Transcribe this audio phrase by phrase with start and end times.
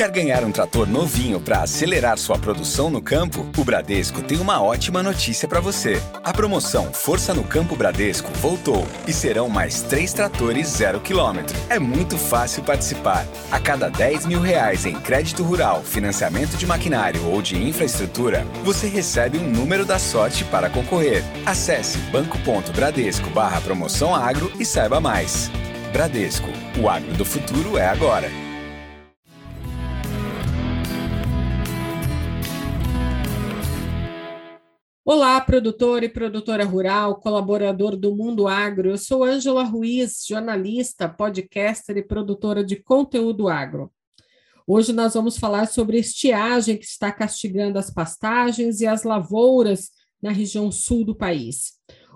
[0.00, 3.46] Quer ganhar um trator novinho para acelerar sua produção no campo?
[3.54, 6.00] O Bradesco tem uma ótima notícia para você.
[6.24, 11.54] A promoção Força no Campo Bradesco voltou e serão mais três tratores zero quilômetro.
[11.68, 13.26] É muito fácil participar.
[13.52, 18.88] A cada 10 mil reais em crédito rural, financiamento de maquinário ou de infraestrutura, você
[18.88, 21.22] recebe um número da sorte para concorrer.
[21.44, 25.50] Acesse banco.bradesco barra promoção agro e saiba mais.
[25.92, 26.48] Bradesco,
[26.82, 28.49] o agro do futuro é agora.
[35.12, 38.90] Olá, produtor e produtora rural, colaborador do Mundo Agro.
[38.90, 43.90] Eu sou Ângela Ruiz, jornalista, podcaster e produtora de conteúdo agro.
[44.64, 49.90] Hoje nós vamos falar sobre estiagem que está castigando as pastagens e as lavouras
[50.22, 51.72] na região sul do país.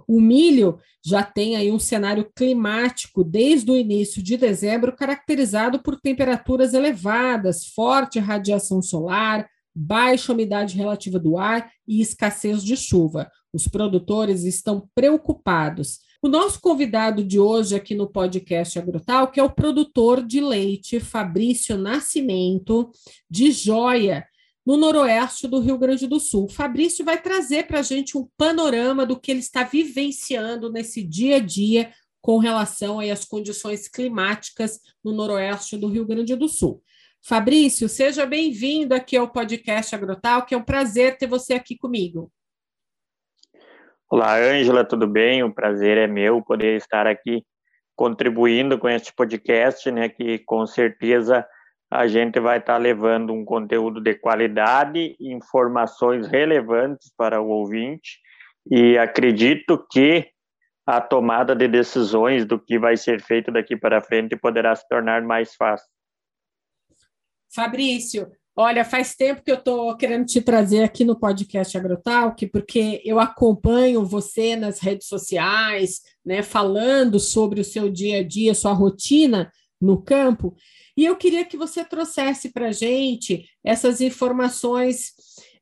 [0.06, 6.00] O milho já tem aí um cenário climático desde o início de dezembro caracterizado por
[6.00, 13.30] temperaturas elevadas, forte radiação solar, baixa umidade relativa do ar e escassez de chuva.
[13.52, 16.00] Os produtores estão preocupados.
[16.22, 20.98] O nosso convidado de hoje aqui no podcast Agrotal, que é o produtor de leite
[20.98, 22.90] Fabrício Nascimento,
[23.28, 24.26] de Joia,
[24.64, 26.48] no noroeste do Rio Grande do Sul.
[26.48, 31.36] Fabrício vai trazer para a gente um panorama do que ele está vivenciando nesse dia
[31.36, 36.82] a dia com relação às condições climáticas no noroeste do Rio Grande do Sul.
[37.26, 42.30] Fabrício, seja bem-vindo aqui ao podcast Agrotal, que é um prazer ter você aqui comigo.
[44.10, 45.42] Olá, Ângela, tudo bem?
[45.42, 47.42] O prazer é meu poder estar aqui
[47.96, 51.46] contribuindo com este podcast, né, que com certeza
[51.90, 58.18] a gente vai estar levando um conteúdo de qualidade, informações relevantes para o ouvinte,
[58.70, 60.28] e acredito que
[60.86, 65.22] a tomada de decisões do que vai ser feito daqui para frente poderá se tornar
[65.22, 65.93] mais fácil.
[67.54, 73.00] Fabrício, olha, faz tempo que eu estou querendo te trazer aqui no podcast Agrotalk, porque
[73.04, 78.72] eu acompanho você nas redes sociais, né, falando sobre o seu dia a dia, sua
[78.72, 80.56] rotina no campo,
[80.96, 85.12] e eu queria que você trouxesse para a gente essas informações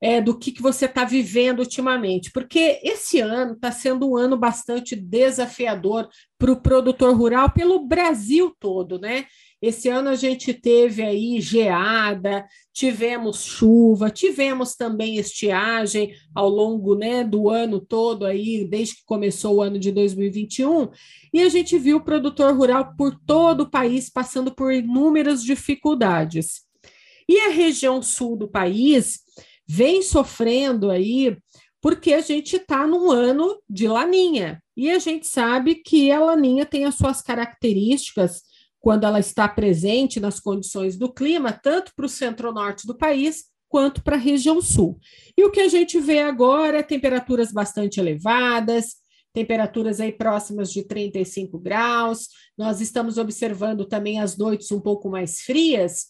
[0.00, 4.36] é, do que, que você está vivendo ultimamente, porque esse ano está sendo um ano
[4.36, 6.08] bastante desafiador
[6.38, 9.26] para o produtor rural pelo Brasil todo, né?
[9.62, 17.23] Esse ano a gente teve aí geada, tivemos chuva, tivemos também estiagem ao longo né,
[17.23, 20.89] do ano todo aí, desde que começou o ano de 2021,
[21.33, 26.62] e a gente viu o produtor rural por todo o país passando por inúmeras dificuldades.
[27.29, 29.21] E a região sul do país
[29.65, 31.37] vem sofrendo aí
[31.81, 34.62] porque a gente está num ano de laninha.
[34.77, 38.43] E a gente sabe que a laninha tem as suas características
[38.82, 44.03] quando ela está presente nas condições do clima, tanto para o centro-norte do país quanto
[44.03, 44.98] para a região sul.
[45.38, 48.97] E o que a gente vê agora é temperaturas bastante elevadas,
[49.32, 52.28] temperaturas aí próximas de 35 graus.
[52.59, 56.09] Nós estamos observando também as noites um pouco mais frias,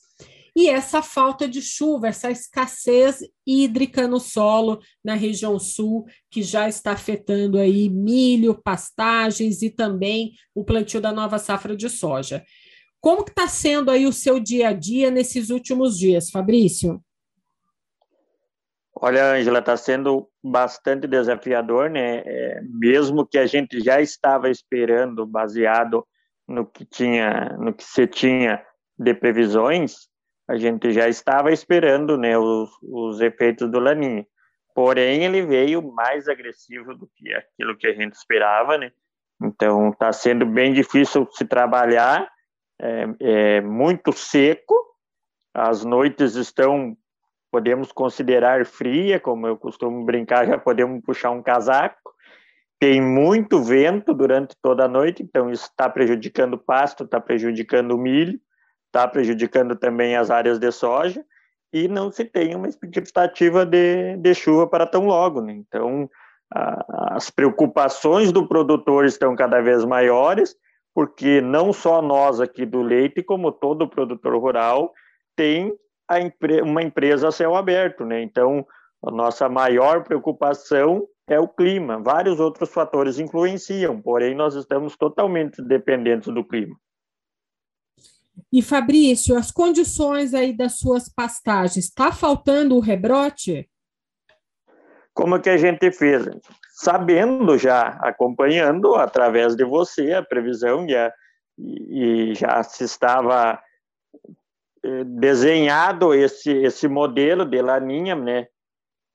[0.54, 6.69] e essa falta de chuva, essa escassez hídrica no solo na região sul, que já
[6.69, 12.44] está afetando aí milho, pastagens e também o plantio da nova safra de soja.
[13.03, 17.03] Como está sendo aí o seu dia a dia nesses últimos dias, Fabrício?
[18.95, 22.19] Olha, Angela, está sendo bastante desafiador, né?
[22.25, 26.07] É, mesmo que a gente já estava esperando, baseado
[26.47, 28.65] no que tinha, no que se tinha
[28.97, 30.09] de previsões,
[30.47, 34.25] a gente já estava esperando, né, os, os efeitos do laninha.
[34.77, 38.93] Porém, ele veio mais agressivo do que aquilo que a gente esperava, né?
[39.43, 42.31] Então, está sendo bem difícil se trabalhar
[42.82, 44.75] é, é muito seco,
[45.54, 46.97] as noites estão,
[47.50, 52.12] podemos considerar fria, como eu costumo brincar, já podemos puxar um casaco,
[52.81, 57.92] tem muito vento durante toda a noite, então isso está prejudicando o pasto, está prejudicando
[57.92, 58.41] o milho,
[58.87, 61.24] está prejudicando também as áreas de soja,
[61.72, 65.41] e não se tem uma expectativa de, de chuva para tão logo.
[65.41, 65.53] Né?
[65.53, 66.10] Então,
[66.53, 70.54] a, as preocupações do produtor estão cada vez maiores,
[70.94, 74.92] porque não só nós aqui do leite, como todo produtor rural,
[75.34, 75.72] tem
[76.62, 78.22] uma empresa a céu aberto, né?
[78.22, 78.66] Então,
[79.04, 81.98] a nossa maior preocupação é o clima.
[82.03, 86.77] Vários outros fatores influenciam, porém nós estamos totalmente dependentes do clima.
[88.53, 93.68] E Fabrício, as condições aí das suas pastagens, está faltando o rebrote?
[95.15, 96.27] Como que a gente fez?
[96.83, 101.13] Sabendo já, acompanhando através de você a previsão e, a,
[101.57, 103.63] e já se estava
[104.83, 108.49] eh, desenhado esse, esse modelo de laninha, né,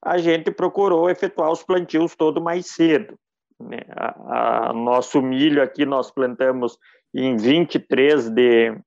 [0.02, 3.18] a gente procurou efetuar os plantios todo mais cedo.
[3.60, 3.80] Né?
[3.90, 6.78] A, a, nosso milho aqui nós plantamos
[7.14, 8.78] em 23 de,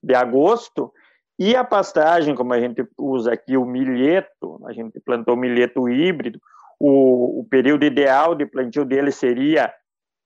[0.00, 0.92] de agosto,
[1.40, 6.40] e a pastagem, como a gente usa aqui o milheto, a gente plantou milheto híbrido,
[6.78, 9.72] o, o período ideal de plantio dele seria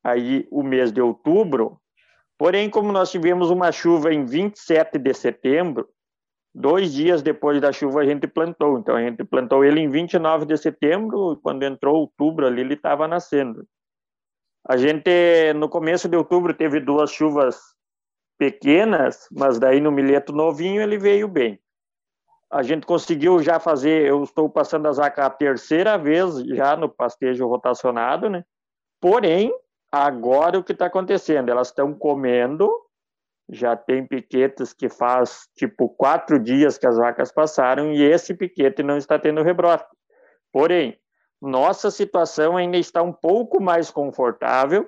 [0.05, 1.81] aí o mês de outubro,
[2.39, 5.89] porém, como nós tivemos uma chuva em 27 de setembro,
[6.55, 10.47] dois dias depois da chuva a gente plantou, então a gente plantou ele em 29
[10.47, 13.67] de setembro, quando entrou outubro ali ele estava nascendo.
[14.69, 17.59] A gente, no começo de outubro, teve duas chuvas
[18.39, 21.62] pequenas, mas daí no milheto novinho ele veio bem.
[22.53, 26.87] A gente conseguiu já fazer, eu estou passando as vacas a terceira vez já no
[26.87, 28.45] pastejo rotacionado, né?
[29.01, 29.51] Porém,
[29.91, 31.49] agora o que está acontecendo?
[31.49, 32.71] Elas estão comendo,
[33.49, 38.83] já tem piquetes que faz tipo quatro dias que as vacas passaram e esse piquete
[38.83, 39.87] não está tendo rebrote.
[40.53, 40.99] Porém,
[41.41, 44.87] nossa situação ainda está um pouco mais confortável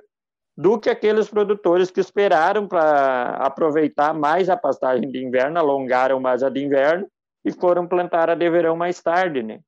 [0.54, 6.42] do que aqueles produtores que esperaram para aproveitar mais a pastagem de inverno, alongaram mais
[6.42, 7.08] a de inverno
[7.44, 9.60] e foram plantar a de verão mais tarde, né?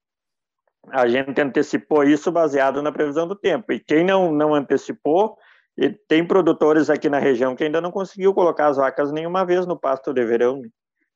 [0.90, 3.72] A gente antecipou isso baseado na previsão do tempo.
[3.72, 5.36] E quem não, não antecipou,
[6.08, 9.78] tem produtores aqui na região que ainda não conseguiu colocar as vacas nenhuma vez no
[9.78, 10.60] pasto de verão.
[10.60, 10.68] Né?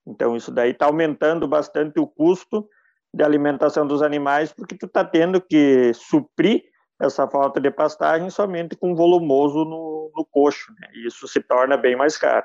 [0.07, 2.69] Então, isso daí está aumentando bastante o custo
[3.15, 6.63] de alimentação dos animais, porque tu está tendo que suprir
[7.01, 10.89] essa falta de pastagem somente com volumoso no, no coxo, né?
[10.95, 12.45] e isso se torna bem mais caro.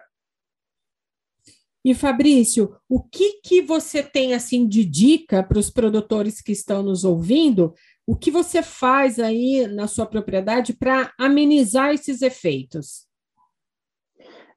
[1.85, 6.81] E Fabrício, o que que você tem assim de dica para os produtores que estão
[6.81, 7.75] nos ouvindo?
[8.07, 13.05] O que você faz aí na sua propriedade para amenizar esses efeitos?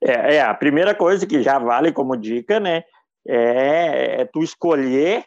[0.00, 2.82] É, é, a primeira coisa que já vale como dica, né,
[3.26, 5.22] é, é tu escolher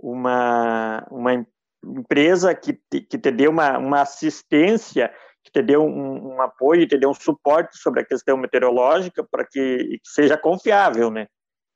[0.00, 1.46] uma, uma
[1.84, 5.12] empresa que te, que te dê uma, uma assistência,
[5.46, 9.44] que te dê um, um apoio, te dê um suporte sobre a questão meteorológica para
[9.44, 11.28] que, que, seja confiável, né?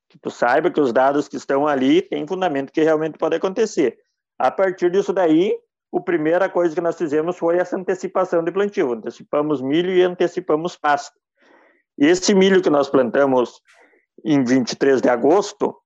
[0.08, 3.96] Que tu saiba que os dados que estão ali têm fundamento que realmente pode acontecer.
[4.36, 5.56] A partir disso daí,
[5.94, 8.92] a primeira coisa que nós fizemos foi essa antecipação de plantio.
[8.92, 11.16] Antecipamos milho e antecipamos pasto.
[11.96, 13.60] Esse milho que nós plantamos
[14.24, 15.76] em 23 de agosto,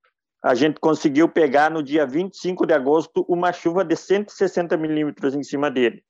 [0.42, 5.42] a gente conseguiu pegar no dia 25 de agosto uma chuva de 160 milímetros em
[5.42, 6.02] cima dele.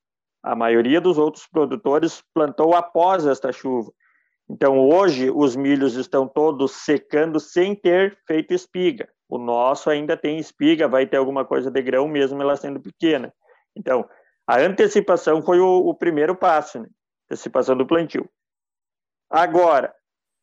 [0.45, 3.91] A maioria dos outros produtores plantou após esta chuva.
[4.47, 9.09] Então, hoje, os milhos estão todos secando sem ter feito espiga.
[9.27, 13.33] O nosso ainda tem espiga, vai ter alguma coisa de grão, mesmo ela sendo pequena.
[13.75, 14.07] Então,
[14.47, 16.89] a antecipação foi o, o primeiro passo, né?
[17.25, 18.29] antecipação do plantio.
[19.31, 19.95] Agora,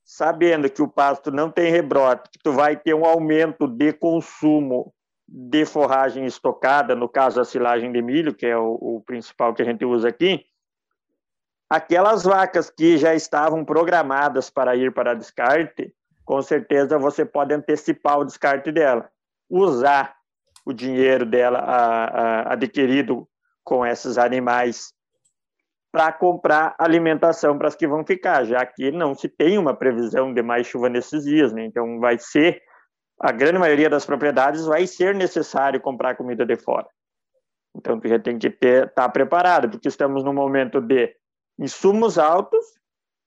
[0.03, 4.91] sabendo que o pasto não tem rebrote, que tu vai ter um aumento de consumo
[5.33, 9.61] de forragem estocada, no caso a silagem de milho, que é o, o principal que
[9.61, 10.45] a gente usa aqui,
[11.69, 15.93] aquelas vacas que já estavam programadas para ir para descarte,
[16.25, 19.09] com certeza você pode antecipar o descarte dela,
[19.49, 20.13] usar
[20.65, 23.25] o dinheiro dela a, a, adquirido
[23.63, 24.93] com esses animais
[25.93, 30.33] para comprar alimentação para as que vão ficar, já que não se tem uma previsão
[30.33, 31.65] de mais chuva nesses dias, né?
[31.65, 32.61] Então vai ser
[33.21, 36.87] a grande maioria das propriedades vai ser necessário comprar comida de fora.
[37.75, 41.15] Então tu já tem que estar tá preparado, porque estamos num momento de
[41.59, 42.65] insumos altos,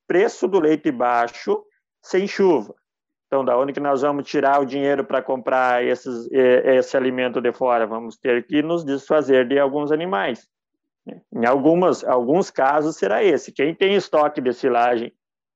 [0.07, 1.65] preço do leite baixo,
[2.03, 2.75] sem chuva.
[3.27, 7.53] Então, da onde que nós vamos tirar o dinheiro para comprar esses, esse alimento de
[7.53, 7.87] fora?
[7.87, 10.47] Vamos ter que nos desfazer de alguns animais.
[11.33, 13.51] Em algumas, alguns casos será esse.
[13.51, 15.13] Quem tem estoque de silagem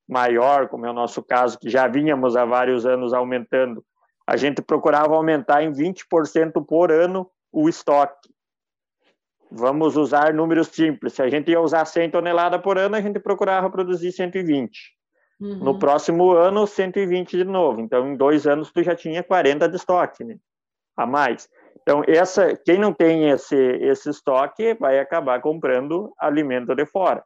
[0.09, 3.85] maior, como é o nosso caso, que já vínhamos há vários anos aumentando,
[4.29, 8.29] a gente procurava aumentar em 20% por ano o estoque.
[9.51, 11.15] Vamos usar números simples.
[11.15, 14.71] Se a gente ia usar 100 toneladas por ano, a gente procurava produzir 120.
[15.41, 15.55] Uhum.
[15.65, 17.81] No próximo ano, 120 de novo.
[17.81, 20.37] Então, em dois anos, tu já tinha 40 de estoque, né?
[20.95, 21.49] A mais.
[21.81, 27.25] Então, essa, quem não tem esse, esse estoque vai acabar comprando alimento de fora.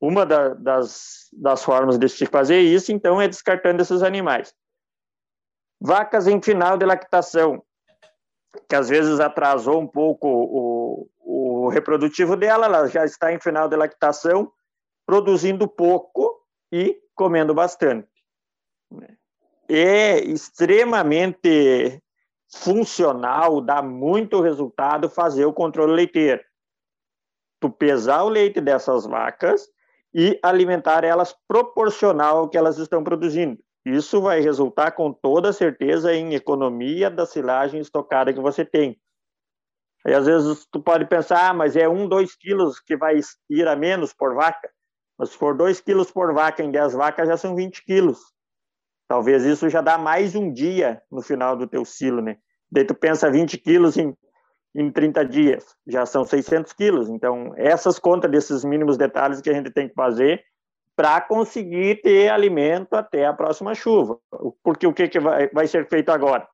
[0.00, 4.54] Uma da, das, das formas de se fazer isso, então, é descartando esses animais.
[5.86, 7.62] Vacas em final de lactação,
[8.68, 13.68] que às vezes atrasou um pouco o, o reprodutivo dela, ela já está em final
[13.68, 14.50] de lactação,
[15.06, 18.08] produzindo pouco e comendo bastante.
[19.68, 22.02] É extremamente
[22.52, 26.42] funcional, dá muito resultado fazer o controle leiteiro.
[27.60, 29.68] Tu pesar o leite dessas vacas
[30.12, 33.64] e alimentar elas proporcional ao que elas estão produzindo.
[33.86, 39.00] Isso vai resultar com toda certeza em economia da silagem estocada que você tem.
[40.04, 43.68] Aí às vezes tu pode pensar, ah, mas é um, dois quilos que vai ir
[43.68, 44.68] a menos por vaca.
[45.16, 48.18] Mas se for dois quilos por vaca em 10 vacas, já são 20 quilos.
[49.06, 52.38] Talvez isso já dá mais um dia no final do teu silo, né?
[52.68, 54.16] Daí tu pensa 20 quilos em,
[54.74, 57.08] em 30 dias, já são 600 quilos.
[57.08, 60.44] Então, essas contas desses mínimos detalhes que a gente tem que fazer
[60.96, 64.18] para conseguir ter alimento até a próxima chuva.
[64.64, 66.48] Porque o que, que vai, vai ser feito agora?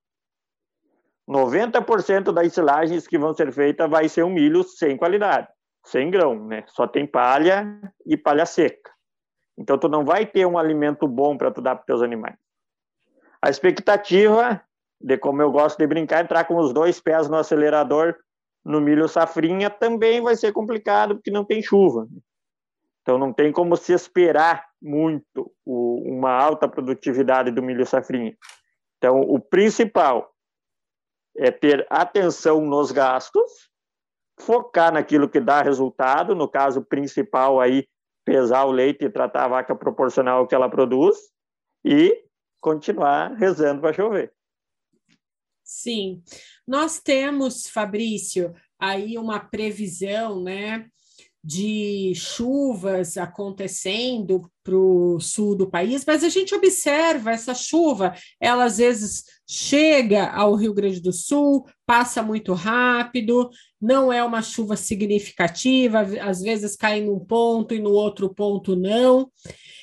[1.28, 5.49] 90% das silagens que vão ser feitas vai ser um milho sem qualidade,
[5.84, 6.64] sem grão, né?
[6.66, 8.90] Só tem palha e palha seca.
[9.56, 12.37] Então tu não vai ter um alimento bom para tu dar para teus animais.
[13.40, 14.61] A expectativa
[15.00, 18.16] de como eu gosto de brincar, entrar com os dois pés no acelerador
[18.64, 22.06] no milho safrinha também vai ser complicado porque não tem chuva.
[23.02, 28.37] Então, não tem como se esperar muito o, uma alta produtividade do milho safrinha.
[28.97, 30.32] Então, o principal
[31.37, 33.71] é ter atenção nos gastos,
[34.38, 37.88] focar naquilo que dá resultado, no caso principal aí,
[38.25, 41.16] pesar o leite e tratar a vaca proporcional ao que ela produz,
[41.85, 42.25] e
[42.61, 44.32] continuar rezando para chover.
[45.64, 46.23] Sim,
[46.66, 50.88] nós temos, Fabrício, aí uma previsão, né,
[51.44, 58.64] de chuvas acontecendo para o sul do país, mas a gente observa essa chuva, ela
[58.64, 64.76] às vezes chega ao Rio Grande do Sul, passa muito rápido, não é uma chuva
[64.76, 69.28] significativa, às vezes cai num ponto e no outro ponto não.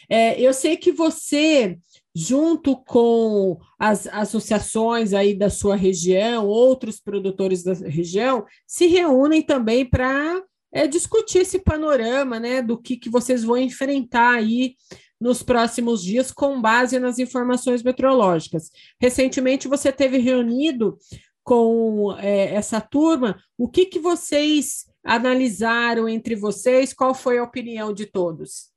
[0.10, 1.78] É, eu sei que você,
[2.16, 9.86] junto com as associações aí da sua região, outros produtores da região, se reúnem também
[9.86, 14.76] para é, discutir esse panorama né, do que, que vocês vão enfrentar aí
[15.20, 18.72] nos próximos dias com base nas informações meteorológicas.
[19.02, 20.98] Recentemente você teve reunido
[21.44, 26.94] com é, essa turma, o que, que vocês analisaram entre vocês?
[26.94, 28.70] Qual foi a opinião de todos?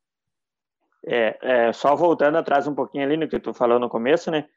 [1.04, 4.48] É, é só voltando atrás um pouquinho ali no que tu falou no começo, né?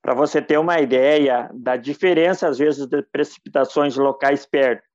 [0.00, 4.87] Para você ter uma ideia da diferença, às vezes, de precipitações locais perto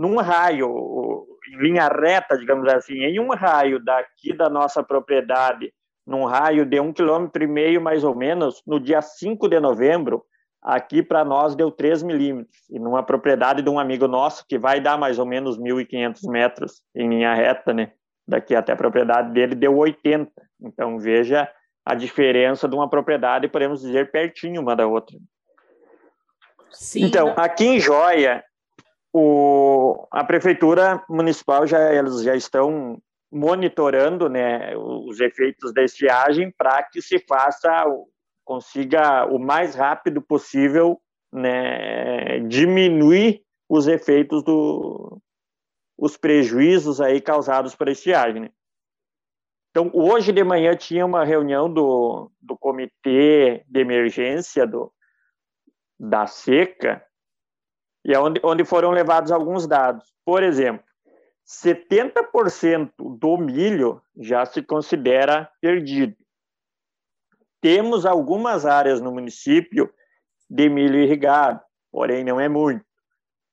[0.00, 5.70] num raio, em linha reta, digamos assim, em um raio daqui da nossa propriedade,
[6.06, 10.24] num raio de um quilômetro e meio mais ou menos, no dia 5 de novembro,
[10.62, 12.56] aqui para nós deu 3 milímetros.
[12.70, 16.80] E numa propriedade de um amigo nosso, que vai dar mais ou menos 1.500 metros
[16.96, 17.92] em linha reta, né?
[18.26, 20.32] Daqui até a propriedade dele deu 80.
[20.62, 21.46] Então veja
[21.84, 25.18] a diferença de uma propriedade, podemos dizer, pertinho uma da outra.
[26.70, 27.04] Sim.
[27.04, 28.42] Então, aqui em Joia,
[29.12, 33.00] o, a prefeitura municipal já eles já estão
[33.30, 37.84] monitorando né, os efeitos da estiagem para que se faça
[38.44, 41.00] consiga o mais rápido possível
[41.32, 45.20] né, diminuir os efeitos do
[45.96, 48.42] os prejuízos aí causados por estiagem.
[48.42, 48.50] Né?
[49.70, 54.90] Então, hoje de manhã tinha uma reunião do, do comitê de emergência do,
[55.98, 57.04] da seca
[58.04, 60.12] e é onde, onde foram levados alguns dados.
[60.24, 60.84] Por exemplo,
[61.46, 66.16] 70% do milho já se considera perdido.
[67.60, 69.92] Temos algumas áreas no município
[70.48, 72.84] de milho irrigado, porém não é muito.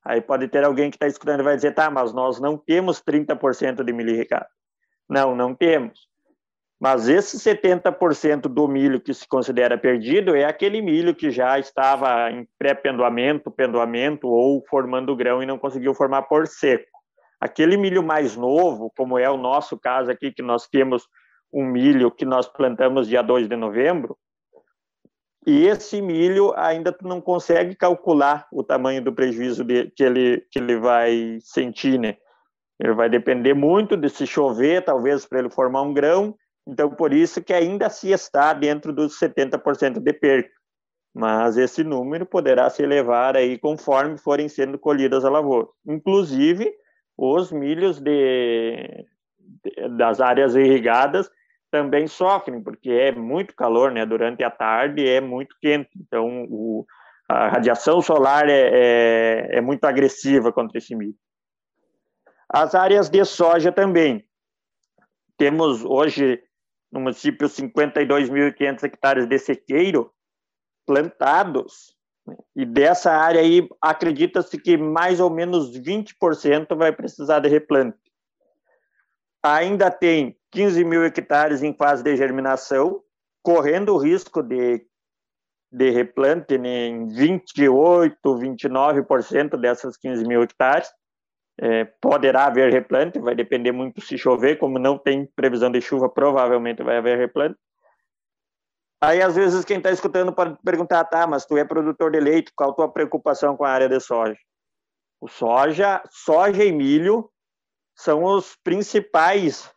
[0.03, 3.01] Aí pode ter alguém que está escutando e vai dizer, tá, mas nós não temos
[3.01, 4.47] 30% de milho irrigado.
[5.09, 6.07] Não, não temos.
[6.79, 12.29] Mas esse 70% do milho que se considera perdido é aquele milho que já estava
[12.31, 16.85] em pré-pendoamento, pendoamento ou formando grão e não conseguiu formar por seco.
[17.41, 21.07] Aquele milho mais novo, como é o nosso caso aqui, que nós temos
[21.51, 24.17] um milho que nós plantamos dia 2 de novembro,
[25.47, 30.45] e esse milho ainda tu não consegue calcular o tamanho do prejuízo de, que, ele,
[30.51, 32.17] que ele vai sentir, né?
[32.77, 36.35] Ele vai depender muito de se chover, talvez para ele formar um grão,
[36.67, 40.51] então, por isso que ainda se está dentro dos 70% de perca.
[41.13, 45.69] Mas esse número poderá se elevar aí conforme forem sendo colhidas as lavouras.
[45.87, 46.71] Inclusive,
[47.17, 49.05] os milhos de,
[49.39, 51.31] de, das áreas irrigadas
[51.71, 54.05] também sofrem, porque é muito calor, né?
[54.05, 55.89] Durante a tarde é muito quente.
[55.95, 56.85] Então, o,
[57.29, 61.15] a radiação solar é, é, é muito agressiva contra esse milho.
[62.49, 64.23] As áreas de soja também.
[65.37, 66.41] Temos hoje
[66.91, 70.11] no município 52.500 hectares de sequeiro
[70.85, 71.95] plantados.
[72.25, 72.35] Né?
[72.55, 77.97] E dessa área aí, acredita-se que mais ou menos 20% vai precisar de replante.
[79.43, 83.01] Ainda tem 15 mil hectares em fase de germinação,
[83.43, 84.85] correndo o risco de,
[85.71, 90.89] de replante né, em 28, 29% dessas 15 mil hectares.
[91.59, 96.07] É, poderá haver replante, vai depender muito se chover, como não tem previsão de chuva,
[96.07, 97.57] provavelmente vai haver replante.
[99.01, 102.51] Aí, às vezes, quem está escutando pode perguntar, tá, mas tu é produtor de leite,
[102.55, 104.37] qual a tua preocupação com a área de soja?
[105.19, 107.29] O soja, soja e milho
[107.95, 109.71] são os principais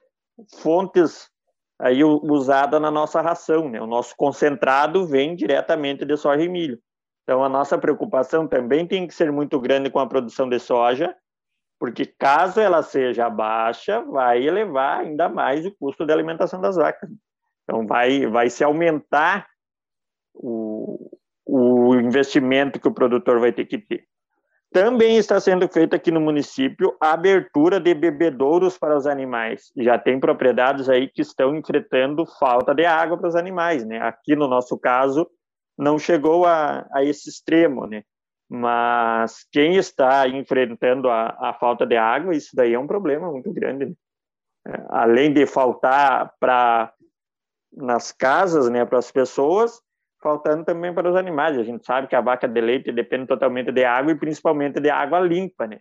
[0.62, 1.30] fontes
[1.78, 3.80] aí usada na nossa ração, né?
[3.80, 6.78] O nosso concentrado vem diretamente de soja e milho.
[7.22, 11.16] Então a nossa preocupação também tem que ser muito grande com a produção de soja,
[11.80, 17.08] porque caso ela seja baixa, vai elevar ainda mais o custo de alimentação das vacas.
[17.64, 19.48] Então vai vai se aumentar
[20.34, 21.10] o,
[21.46, 24.04] o investimento que o produtor vai ter que ter.
[24.70, 29.72] Também está sendo feita aqui no município a abertura de bebedouros para os animais.
[29.76, 34.00] Já tem propriedades aí que estão enfrentando falta de água para os animais, né?
[34.02, 35.26] Aqui no nosso caso
[35.78, 38.04] não chegou a, a esse extremo, né?
[38.52, 43.52] Mas quem está enfrentando a, a falta de água, isso daí é um problema muito
[43.52, 43.86] grande.
[43.86, 43.92] Né?
[44.66, 46.92] É, além de faltar para
[47.72, 49.80] nas casas, né, para as pessoas,
[50.20, 51.56] faltando também para os animais.
[51.56, 54.90] A gente sabe que a vaca de leite depende totalmente de água e principalmente de
[54.90, 55.78] água limpa, né?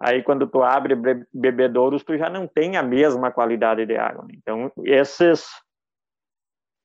[0.00, 0.96] Aí quando tu abre
[1.32, 4.24] bebedouros, tu já não tem a mesma qualidade de água.
[4.24, 4.34] Né?
[4.36, 5.46] Então, esses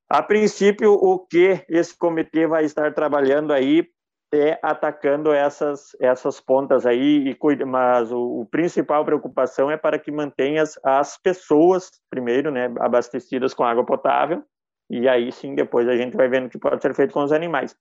[0.07, 3.89] a princípio, o que esse comitê vai estar trabalhando aí
[4.33, 10.11] é atacando essas essas pontas aí e mas o, o, principal preocupação é para que
[10.11, 14.43] mantenha as, as pessoas primeiro, né, abastecidas com água potável
[14.89, 17.31] e aí sim, depois a gente vai vendo o que pode ser feito com os
[17.31, 17.75] animais.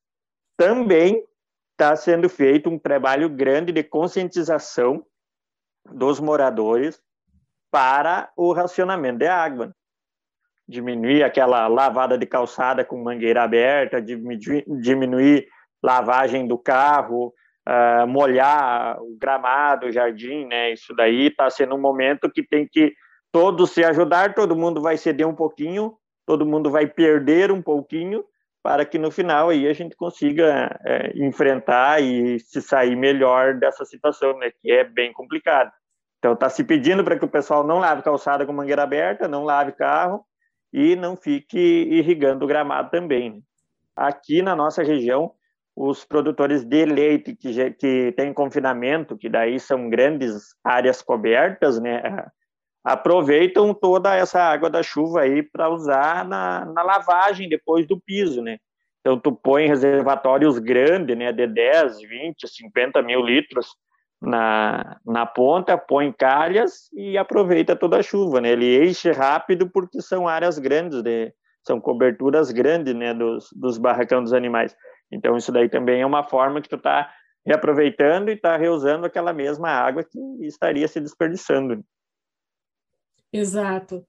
[0.57, 1.25] Também
[1.73, 5.05] está sendo feito um trabalho grande de conscientização
[5.93, 7.01] dos moradores
[7.71, 9.75] para o racionamento de água.
[10.67, 15.47] Diminuir aquela lavada de calçada com mangueira aberta, diminuir, diminuir
[15.85, 17.33] lavagem do carro,
[17.69, 20.73] uh, molhar o gramado, o jardim, né?
[20.73, 22.95] Isso daí está sendo um momento que tem que
[23.30, 28.25] todos se ajudar, todo mundo vai ceder um pouquinho todo mundo vai perder um pouquinho
[28.63, 33.85] para que no final aí a gente consiga é, enfrentar e se sair melhor dessa
[33.85, 35.71] situação, né, que é bem complicado.
[36.19, 39.45] Então está se pedindo para que o pessoal não lave calçada com mangueira aberta, não
[39.45, 40.25] lave carro
[40.73, 43.35] e não fique irrigando o gramado também.
[43.35, 43.41] Né?
[43.95, 45.32] Aqui na nossa região,
[45.76, 52.26] os produtores de leite que, que confinamento, que daí são grandes áreas cobertas, né,
[52.84, 58.43] aproveitam toda essa água da chuva aí para usar na, na lavagem depois do piso,
[58.43, 58.58] né?
[59.00, 63.75] Então, tu põe reservatórios grandes, né, de 10, 20, 50 mil litros
[64.21, 68.50] na, na ponta, põe calhas e aproveita toda a chuva, né?
[68.50, 71.32] Ele enche rápido porque são áreas grandes, né?
[71.67, 74.76] são coberturas grandes, né, dos, dos barracão dos animais.
[75.10, 77.12] Então, isso daí também é uma forma que tu está
[77.47, 81.84] reaproveitando e está reusando aquela mesma água que estaria se desperdiçando.
[83.32, 84.06] Exato.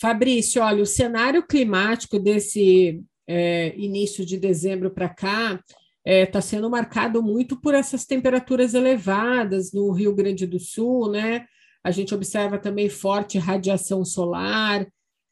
[0.00, 6.40] Fabrício, olha, o cenário climático desse é, início de dezembro para cá está é, tá
[6.40, 11.46] sendo marcado muito por essas temperaturas elevadas no Rio Grande do Sul, né?
[11.82, 14.86] A gente observa também forte radiação solar,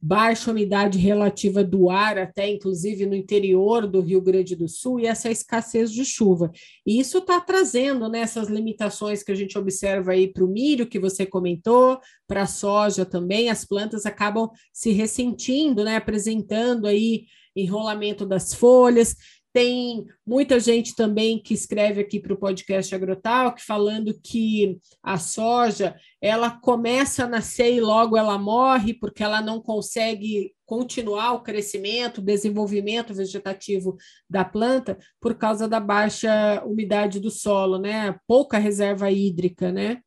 [0.04, 5.06] baixa umidade relativa do ar, até inclusive no interior do Rio Grande do Sul, e
[5.06, 6.50] essa escassez de chuva.
[6.84, 10.88] E isso está trazendo né, essas limitações que a gente observa aí para o milho,
[10.88, 17.26] que você comentou, para a soja também, as plantas acabam se ressentindo, né, apresentando aí
[17.54, 19.14] enrolamento das folhas,
[19.52, 25.94] tem muita gente também que escreve aqui para o podcast Agrotalk falando que a soja
[26.20, 32.18] ela começa a nascer e logo ela morre porque ela não consegue continuar o crescimento,
[32.18, 33.96] o desenvolvimento vegetativo
[34.28, 38.18] da planta por causa da baixa umidade do solo, né?
[38.26, 40.00] Pouca reserva hídrica, né?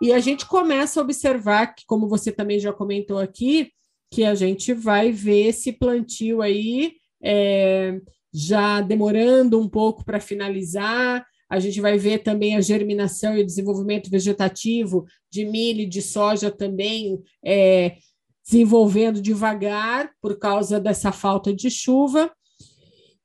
[0.00, 3.70] E a gente começa a observar que, como você também já comentou aqui,
[4.10, 8.00] que a gente vai ver esse plantio aí é,
[8.32, 11.24] já demorando um pouco para finalizar.
[11.48, 16.00] A gente vai ver também a germinação e o desenvolvimento vegetativo de milho e de
[16.00, 17.96] soja também é,
[18.44, 22.30] desenvolvendo devagar por causa dessa falta de chuva.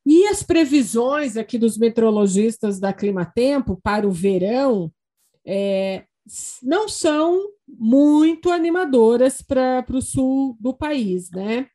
[0.04, 4.92] E as previsões aqui dos meteorologistas da Climatempo para o verão
[5.44, 6.04] é,
[6.62, 11.66] não são muito animadoras para o sul do país, né?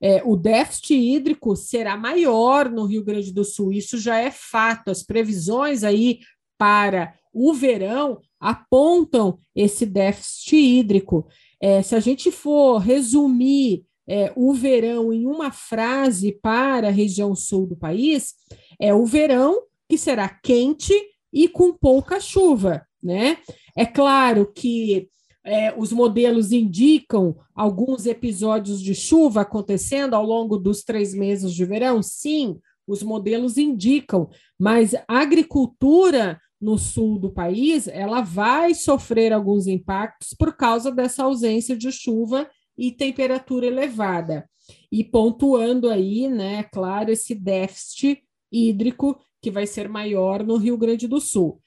[0.00, 4.90] É, o déficit hídrico será maior no Rio Grande do Sul, isso já é fato.
[4.90, 6.20] As previsões aí
[6.58, 11.26] para o verão apontam esse déficit hídrico.
[11.60, 17.34] É, se a gente for resumir é, o verão em uma frase para a região
[17.34, 18.34] sul do país,
[18.80, 20.94] é o verão que será quente
[21.32, 23.38] e com pouca chuva, né?
[23.76, 25.08] É claro que
[25.46, 31.64] é, os modelos indicam alguns episódios de chuva acontecendo ao longo dos três meses de
[31.64, 32.02] verão?
[32.02, 34.28] Sim, os modelos indicam,
[34.58, 41.22] mas a agricultura no sul do país, ela vai sofrer alguns impactos por causa dessa
[41.22, 44.48] ausência de chuva e temperatura elevada.
[44.90, 51.06] E pontuando aí, né, claro, esse déficit hídrico que vai ser maior no Rio Grande
[51.06, 51.60] do Sul.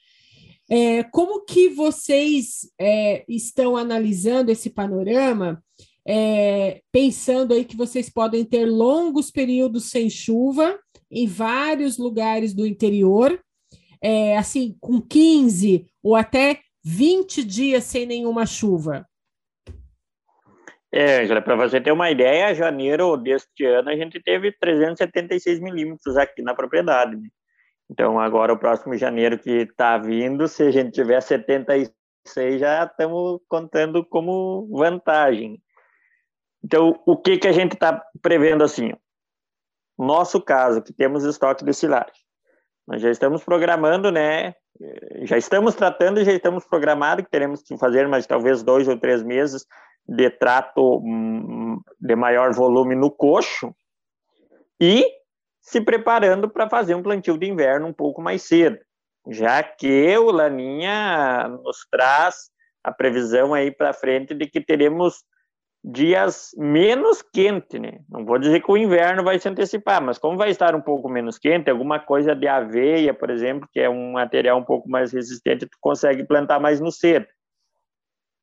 [0.70, 5.64] É, como que vocês é, estão analisando esse panorama,
[6.08, 10.80] é, pensando aí que vocês podem ter longos períodos sem chuva
[11.12, 13.40] em vários lugares do interior,
[14.02, 19.06] é, assim, com 15 ou até 20 dias sem nenhuma chuva?
[20.92, 26.18] É, Angela, para você ter uma ideia, janeiro deste ano a gente teve 376 milímetros
[26.18, 27.16] aqui na propriedade.
[27.16, 27.30] Né?
[27.90, 33.42] Então, agora o próximo janeiro que está vindo, se a gente tiver 76, já estamos
[33.48, 35.62] contando como vantagem.
[36.64, 38.94] Então, o que, que a gente está prevendo assim?
[39.98, 42.14] Nosso caso, que temos estoque de silagem.
[42.88, 44.54] Nós já estamos programando, né?
[45.24, 49.22] Já estamos tratando já estamos programando que teremos que fazer mais talvez dois ou três
[49.22, 49.66] meses
[50.08, 53.76] de trato hum, de maior volume no coxo
[54.80, 55.06] e
[55.70, 58.80] se preparando para fazer um plantio de inverno um pouco mais cedo,
[59.30, 62.50] já que o Laninha nos traz
[62.84, 65.24] a previsão aí para frente de que teremos
[65.84, 68.00] dias menos quente, né?
[68.10, 71.08] Não vou dizer que o inverno vai se antecipar, mas como vai estar um pouco
[71.08, 75.14] menos quente, alguma coisa de aveia, por exemplo, que é um material um pouco mais
[75.14, 77.28] resistente, tu consegue plantar mais no cedo.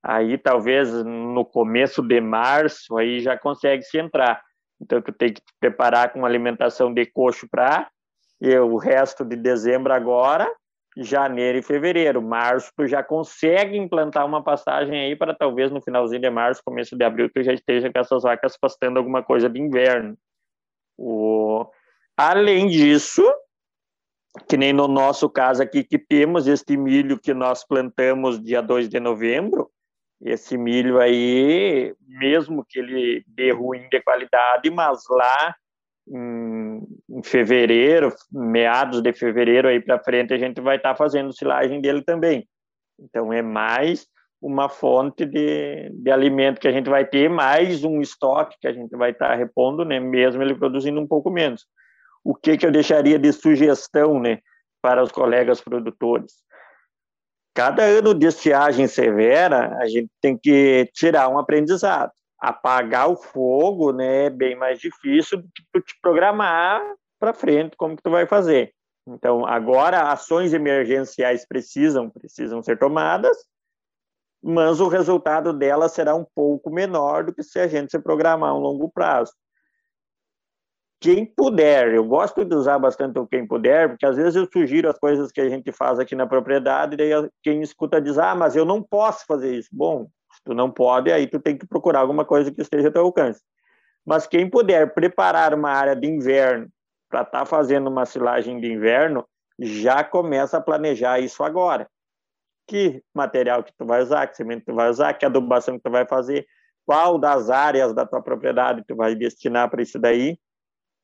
[0.01, 4.41] Aí talvez no começo de março aí já consegue se entrar.
[4.81, 7.89] Então tu tem que te preparar com alimentação de coxo para
[8.63, 10.51] o resto de dezembro agora
[10.97, 12.23] janeiro e fevereiro.
[12.23, 16.97] Março, tu já consegue implantar uma passagem aí para talvez no finalzinho de março, começo
[16.97, 20.17] de abril, tu já esteja com essas vacas pastando alguma coisa de inverno.
[20.97, 21.67] O...
[22.17, 23.23] Além disso,
[24.49, 28.89] que nem no nosso caso aqui, que temos este milho que nós plantamos dia 2
[28.89, 29.71] de novembro,
[30.21, 35.55] esse milho aí, mesmo que ele dê ruim de qualidade, mas lá
[36.09, 41.33] em, em fevereiro, meados de fevereiro aí para frente, a gente vai estar tá fazendo
[41.33, 42.49] silagem dele também.
[42.99, 44.07] Então é mais
[44.41, 48.73] uma fonte de, de alimento que a gente vai ter, mais um estoque que a
[48.73, 51.67] gente vai estar tá repondo, né, mesmo ele produzindo um pouco menos.
[52.23, 54.39] O que, que eu deixaria de sugestão né,
[54.83, 56.33] para os colegas produtores?
[57.57, 63.93] Cada ano de estiagem severa, a gente tem que tirar um aprendizado apagar o fogo,
[63.93, 66.83] né, é bem mais difícil do que tu te programar
[67.19, 68.73] para frente como que tu vai fazer.
[69.07, 73.37] Então, agora ações emergenciais precisam precisam ser tomadas,
[74.43, 78.51] mas o resultado delas será um pouco menor do que se a gente se programar
[78.51, 79.33] a um longo prazo.
[81.01, 84.89] Quem puder, eu gosto de usar bastante o quem puder, porque às vezes eu sugiro
[84.89, 88.35] as coisas que a gente faz aqui na propriedade, e daí quem escuta diz: "Ah,
[88.35, 89.69] mas eu não posso fazer isso".
[89.73, 90.09] Bom,
[90.45, 93.43] tu não pode, aí tu tem que procurar alguma coisa que esteja ao teu alcance.
[94.07, 96.69] Mas quem puder preparar uma área de inverno
[97.11, 99.27] para estar tá fazendo uma silagem de inverno,
[99.59, 101.89] já começa a planejar isso agora.
[102.69, 105.91] Que material que tu vai usar, que semente tu vai usar, que adubação que tu
[105.91, 106.47] vai fazer,
[106.85, 110.39] qual das áreas da tua propriedade tu vai destinar para isso daí,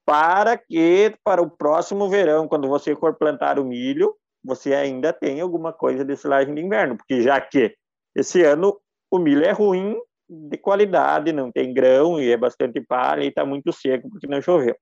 [0.04, 5.42] para que para o próximo verão, quando você for plantar o milho, você ainda tenha
[5.42, 7.74] alguma coisa de silagem de inverno, porque já que
[8.14, 8.78] esse ano
[9.10, 9.96] o milho é ruim
[10.28, 14.40] de qualidade, não tem grão e é bastante palha e está muito seco porque não
[14.40, 14.74] choveu.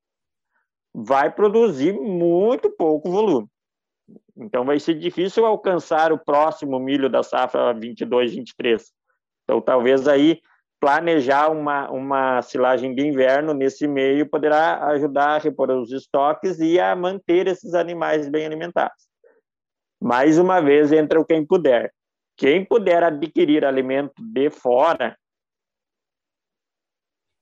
[0.94, 3.48] Vai produzir muito pouco volume.
[4.37, 8.92] Então vai ser difícil alcançar o próximo milho da safra 22, 23.
[9.44, 10.40] Então talvez aí
[10.80, 16.80] planejar uma, uma silagem de inverno nesse meio poderá ajudar a repor os estoques e
[16.80, 19.06] a manter esses animais bem alimentados.
[20.00, 21.92] Mais uma vez, entra o quem puder.
[22.34, 25.14] Quem puder adquirir alimento de fora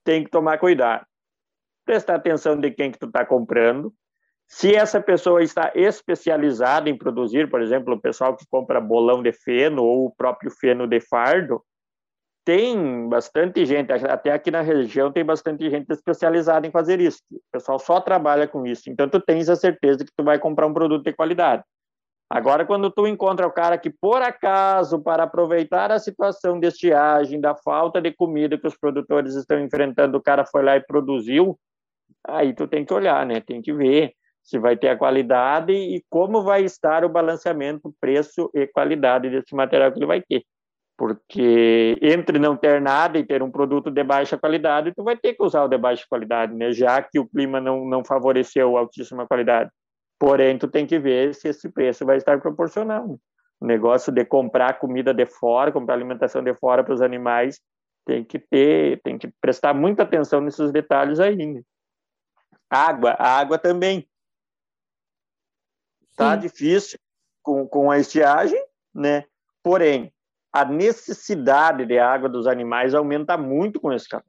[0.03, 1.05] tem que tomar cuidado.
[1.85, 3.93] Prestar atenção de quem que tu está comprando.
[4.45, 9.31] Se essa pessoa está especializada em produzir, por exemplo, o pessoal que compra bolão de
[9.31, 11.63] feno ou o próprio feno de fardo,
[12.45, 17.19] tem bastante gente, até aqui na região tem bastante gente especializada em fazer isso.
[17.31, 18.89] O pessoal só trabalha com isso.
[18.89, 21.63] Então tu tens a certeza que tu vai comprar um produto de qualidade.
[22.29, 27.41] Agora, quando tu encontra o cara que, por acaso, para aproveitar a situação de estiagem,
[27.41, 31.59] da falta de comida que os produtores estão enfrentando, o cara foi lá e produziu,
[32.27, 33.41] aí tu tem que olhar, né?
[33.41, 38.49] Tem que ver se vai ter a qualidade e como vai estar o balanceamento preço
[38.53, 40.43] e qualidade desse material que ele vai ter.
[40.99, 45.33] Porque entre não ter nada e ter um produto de baixa qualidade, tu vai ter
[45.33, 46.73] que usar o de baixa qualidade, né?
[46.73, 49.71] Já que o clima não, não favoreceu altíssima qualidade.
[50.19, 53.17] Porém, tu tem que ver se esse preço vai estar proporcional.
[53.61, 57.61] O negócio de comprar comida de fora, comprar alimentação de fora para os animais,
[58.05, 61.37] tem que ter, tem que prestar muita atenção nesses detalhes aí.
[61.37, 61.61] Né?
[62.69, 64.05] Água, a água também.
[66.17, 66.41] Tá Sim.
[66.41, 66.99] difícil
[67.41, 68.61] com, com a estiagem,
[68.93, 69.23] né?
[69.63, 70.11] Porém,
[70.51, 74.25] a necessidade de água dos animais aumenta muito com esse calor.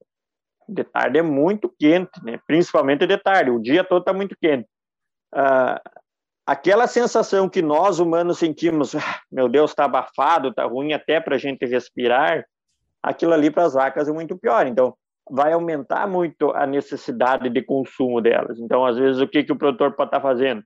[0.68, 2.38] De tarde é muito quente, né?
[2.46, 3.50] Principalmente de tarde.
[3.50, 4.68] O dia todo está muito quente
[5.32, 5.80] ah,
[6.46, 11.36] aquela sensação que nós humanos sentimos, ah, meu Deus, está abafado, está ruim até para
[11.36, 12.44] a gente respirar,
[13.02, 14.66] aquilo ali para as vacas é muito pior.
[14.66, 14.94] Então,
[15.30, 18.58] vai aumentar muito a necessidade de consumo delas.
[18.58, 20.62] Então, às vezes, o que, que o produtor pode estar tá fazendo?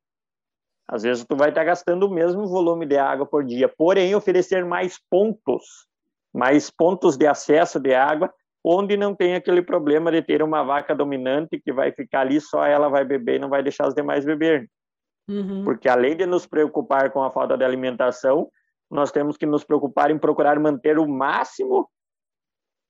[0.86, 4.14] Às vezes, tu vai estar tá gastando o mesmo volume de água por dia, porém,
[4.14, 5.86] oferecer mais pontos,
[6.32, 8.32] mais pontos de acesso de água
[8.64, 12.64] onde não tem aquele problema de ter uma vaca dominante que vai ficar ali, só
[12.64, 14.70] ela vai beber e não vai deixar os demais beber.
[15.28, 15.64] Uhum.
[15.64, 18.48] Porque além de nos preocupar com a falta de alimentação,
[18.90, 21.90] nós temos que nos preocupar em procurar manter o máximo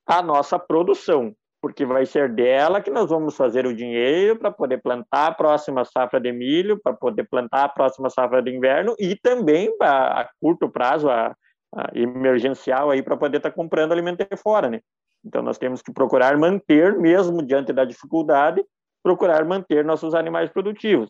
[0.07, 4.81] a nossa produção, porque vai ser dela que nós vamos fazer o dinheiro para poder
[4.81, 9.15] plantar a próxima safra de milho, para poder plantar a próxima safra de inverno e
[9.15, 11.35] também a, a curto prazo, a,
[11.73, 14.79] a emergencial aí para poder estar tá comprando alimento fora, né?
[15.25, 18.63] Então, nós temos que procurar manter, mesmo diante da dificuldade,
[19.01, 21.09] procurar manter nossos animais produtivos,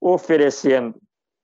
[0.00, 0.98] oferecendo,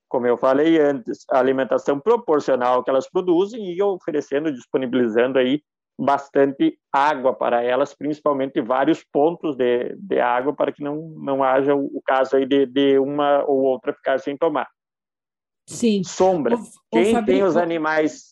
[0.08, 5.62] como eu falei antes, a alimentação proporcional que elas produzem e oferecendo, disponibilizando aí
[6.00, 11.74] bastante água para elas, principalmente vários pontos de, de água para que não, não haja
[11.74, 14.68] o, o caso aí de, de uma ou outra ficar sem tomar.
[15.68, 16.02] Sim.
[16.02, 16.56] Sombra.
[16.56, 18.30] O, Quem o tem os animais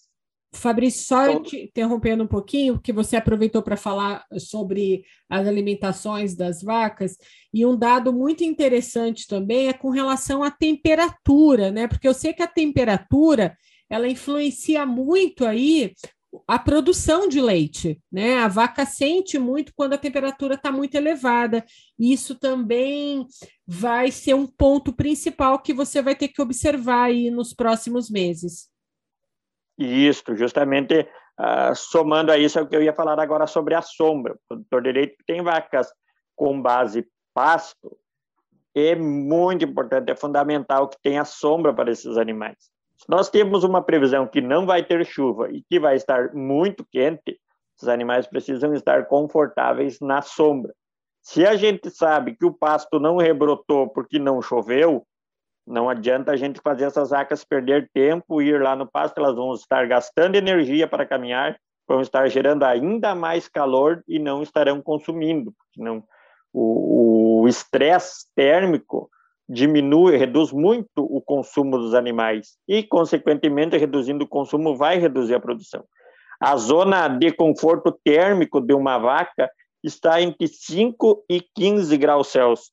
[0.51, 6.35] Fabrício, só então, te interrompendo um pouquinho, porque você aproveitou para falar sobre as alimentações
[6.35, 7.19] das vacas,
[7.53, 11.87] e um dado muito interessante também é com relação à temperatura, né?
[11.87, 13.55] Porque eu sei que a temperatura
[13.91, 15.93] ela influencia muito aí
[16.47, 18.39] a produção de leite, né?
[18.39, 21.65] A vaca sente muito quando a temperatura está muito elevada.
[21.99, 23.27] Isso também
[23.67, 28.71] vai ser um ponto principal que você vai ter que observar aí nos próximos meses.
[29.79, 31.01] Isso, justamente
[31.39, 34.35] uh, somando a isso é o que eu ia falar agora sobre a sombra.
[34.35, 35.89] O produtor de leite tem vacas
[36.35, 37.97] com base pasto,
[38.75, 42.71] é muito importante, é fundamental que tenha sombra para esses animais.
[42.99, 46.85] Se nós temos uma previsão que não vai ter chuva e que vai estar muito
[46.91, 47.41] quente,
[47.81, 50.75] os animais precisam estar confortáveis na sombra.
[51.23, 55.07] Se a gente sabe que o pasto não rebrotou porque não choveu,
[55.65, 59.55] não adianta a gente fazer essas vacas perder tempo, ir lá no pasto, elas vão
[59.55, 61.57] estar gastando energia para caminhar,
[61.87, 65.55] vão estar gerando ainda mais calor e não estarão consumindo.
[65.77, 66.03] Não,
[66.53, 69.09] o estresse térmico
[69.49, 75.41] diminui, reduz muito o consumo dos animais e, consequentemente, reduzindo o consumo, vai reduzir a
[75.41, 75.85] produção.
[76.41, 79.51] A zona de conforto térmico de uma vaca
[79.83, 82.71] está entre 5 e 15 graus Celsius.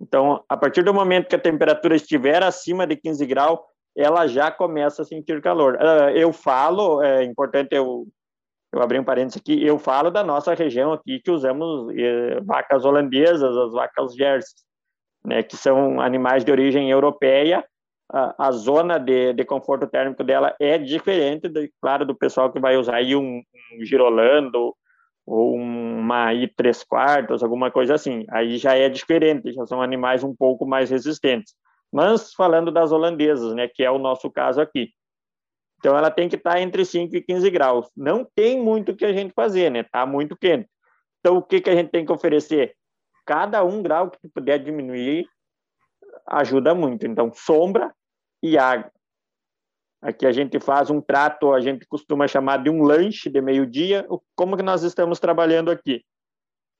[0.00, 3.60] Então, a partir do momento que a temperatura estiver acima de 15 graus,
[3.96, 5.78] ela já começa a sentir calor.
[5.80, 8.06] Ah, eu falo, é importante eu,
[8.72, 12.84] eu abrir um parênteses aqui, eu falo da nossa região aqui que usamos eh, vacas
[12.84, 14.64] holandesas, as vacas Jersey,
[15.24, 17.64] né, que são animais de origem europeia.
[18.12, 22.60] A, a zona de, de, conforto térmico dela é diferente, de, claro, do pessoal que
[22.60, 24.74] vai usar aí um, um girolando
[25.26, 28.26] ou uma I três quartos, alguma coisa assim.
[28.30, 31.54] Aí já é diferente, já são animais um pouco mais resistentes.
[31.90, 34.90] Mas falando das holandesas, né, que é o nosso caso aqui.
[35.78, 37.88] Então ela tem que estar entre 5 e 15 graus.
[37.96, 39.82] Não tem muito o que a gente fazer, né?
[39.82, 40.68] Tá muito quente.
[41.20, 42.74] Então o que que a gente tem que oferecer?
[43.24, 45.26] Cada um grau que puder diminuir
[46.26, 47.06] ajuda muito.
[47.06, 47.94] Então sombra
[48.42, 48.90] e água.
[50.02, 54.06] Aqui a gente faz um prato, a gente costuma chamar de um lanche de meio-dia.
[54.36, 56.04] Como que nós estamos trabalhando aqui?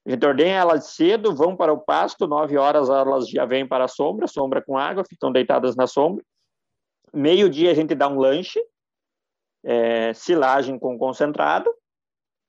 [0.05, 3.85] A gente ordena elas cedo, vão para o pasto, nove horas elas já vêm para
[3.85, 6.23] a sombra, sombra com água, ficam deitadas na sombra.
[7.11, 8.63] Meio-dia a gente dá um lanche,
[9.63, 11.73] é, silagem com concentrado,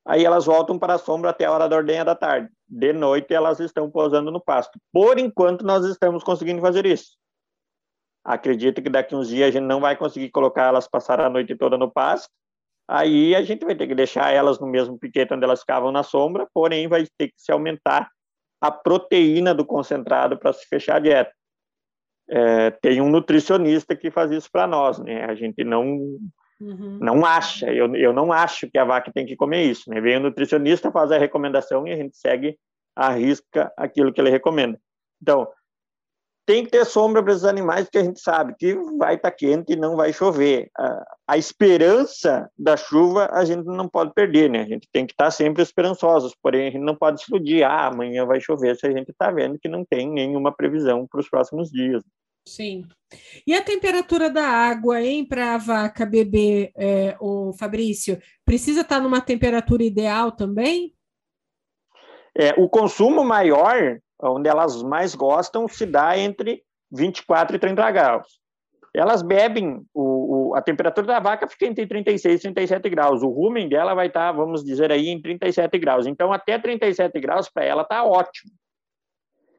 [0.06, 2.48] aí elas voltam para a sombra até a hora da ordenha da tarde.
[2.68, 4.78] De noite elas estão pousando no pasto.
[4.92, 7.16] Por enquanto nós estamos conseguindo fazer isso.
[8.24, 11.56] acredita que daqui uns dias a gente não vai conseguir colocar elas passar a noite
[11.56, 12.28] toda no pasto,
[12.88, 16.02] aí a gente vai ter que deixar elas no mesmo piquete onde elas ficavam na
[16.02, 18.10] sombra, porém vai ter que se aumentar
[18.60, 21.32] a proteína do concentrado para se fechar a dieta.
[22.28, 25.24] É, tem um nutricionista que faz isso para nós, né?
[25.24, 26.18] A gente não
[26.60, 26.98] uhum.
[27.00, 30.00] não acha, eu, eu não acho que a vaca tem que comer isso, né?
[30.00, 32.58] Vem o nutricionista, faz a recomendação e a gente segue
[32.94, 34.78] a risca aquilo que ele recomenda.
[35.20, 35.48] Então,
[36.46, 39.36] tem que ter sombra para esses animais, porque a gente sabe que vai estar tá
[39.36, 40.70] quente e não vai chover.
[40.78, 44.62] A, a, esperança da chuva a gente não pode perder, né?
[44.62, 47.64] A gente tem que estar tá sempre esperançosos, porém a gente não pode se iludir,
[47.64, 51.20] ah, amanhã vai chover, se a gente está vendo que não tem nenhuma previsão para
[51.20, 52.04] os próximos dias.
[52.46, 52.84] Sim.
[53.46, 58.96] E a temperatura da água, hein, para a vaca beber, é, o Fabrício, precisa estar
[58.96, 60.94] tá numa temperatura ideal também?
[62.36, 68.40] É, o consumo maior onde elas mais gostam, se dá entre 24 e 30 graus.
[68.94, 73.22] Elas bebem, o, o, a temperatura da vaca fica entre 36 e 37 graus.
[73.22, 76.06] O rumen dela vai estar, tá, vamos dizer aí, em 37 graus.
[76.06, 78.50] Então, até 37 graus para ela está ótimo.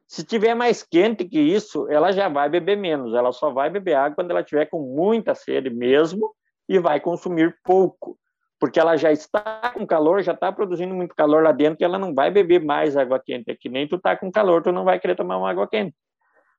[0.08, 3.14] Se tiver mais quente que isso, ela já vai beber menos.
[3.14, 6.34] Ela só vai beber água quando ela tiver com muita sede mesmo
[6.68, 8.18] e vai consumir pouco
[8.58, 11.98] porque ela já está com calor, já está produzindo muito calor lá dentro, e ela
[11.98, 13.50] não vai beber mais água quente.
[13.50, 15.94] É que nem tu está com calor, tu não vai querer tomar uma água quente.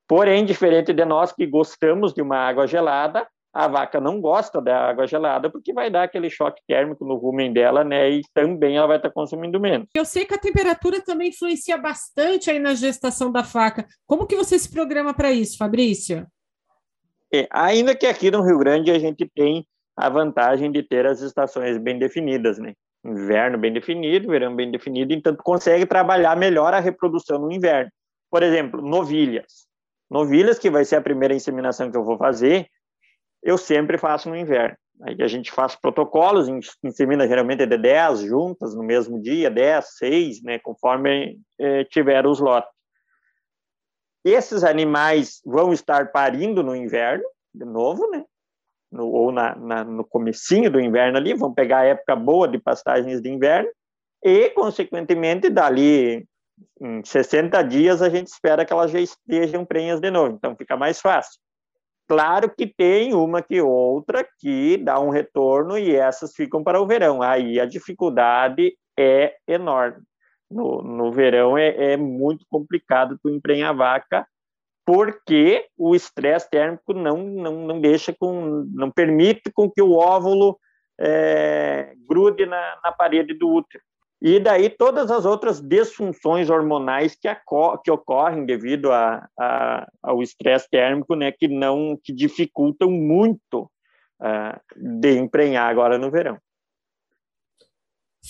[0.07, 4.89] Porém, diferente de nós que gostamos de uma água gelada, a vaca não gosta da
[4.89, 8.09] água gelada porque vai dar aquele choque térmico no rumen dela, né?
[8.09, 9.87] E também ela vai estar tá consumindo menos.
[9.95, 13.85] Eu sei que a temperatura também influencia bastante aí na gestação da vaca.
[14.05, 16.27] Como que você se programa para isso, Fabrício?
[17.33, 21.21] É, ainda que aqui no Rio Grande a gente tem a vantagem de ter as
[21.21, 22.73] estações bem definidas, né?
[23.03, 27.91] Inverno bem definido, verão bem definido, então consegue trabalhar melhor a reprodução no inverno.
[28.29, 29.67] Por exemplo, novilhas.
[30.09, 32.67] Novilhas, que vai ser a primeira inseminação que eu vou fazer,
[33.43, 34.77] eu sempre faço no inverno.
[35.01, 36.49] Aí a gente faz protocolos,
[36.83, 42.39] insemina geralmente de 10 juntas no mesmo dia, 10, 6, né, conforme eh, tiver os
[42.39, 42.69] lotes.
[44.25, 47.23] Esses animais vão estar parindo no inverno,
[47.53, 48.25] de novo, né?
[48.91, 52.59] no, ou na, na, no comecinho do inverno ali, vão pegar a época boa de
[52.59, 53.69] pastagens de inverno,
[54.23, 56.27] e, consequentemente, dali
[56.81, 60.75] em 60 dias, a gente espera que elas já estejam prenhas de novo, então fica
[60.75, 61.39] mais fácil.
[62.09, 66.87] Claro que tem uma que outra que dá um retorno e essas ficam para o
[66.87, 67.21] verão.
[67.21, 70.01] Aí a dificuldade é enorme.
[70.49, 74.27] No, no verão é, é muito complicado tu emprenhar vaca
[74.83, 80.59] porque o estresse térmico não, não, não deixa com, não permite com que o óvulo
[80.99, 83.83] é, grude na, na parede do útero.
[84.21, 87.29] E daí todas as outras disfunções hormonais que,
[87.83, 93.71] que ocorrem devido a, a, ao estresse térmico, né, que não que dificultam muito
[94.21, 96.37] uh, de emprenhar agora no verão.